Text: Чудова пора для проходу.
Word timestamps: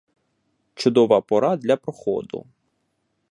Чудова 0.73 1.19
пора 1.21 1.55
для 1.57 1.77
проходу. 1.77 2.45